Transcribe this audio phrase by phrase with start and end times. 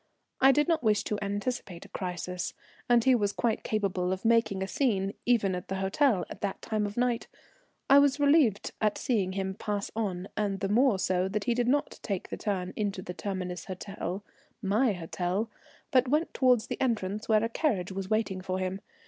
[0.39, 2.55] I did not wish to anticipate a crisis,
[2.89, 6.59] and he was quite capable of making a scene, even at the hotel at that
[6.59, 7.27] time of night.
[7.87, 11.67] I was relieved at seeing him pass on, and the more so that he did
[11.67, 14.23] not take the turn into the Terminus Hotel,
[14.59, 15.51] my hotel,
[15.91, 18.81] but went towards the entrance where a carriage was waiting for him.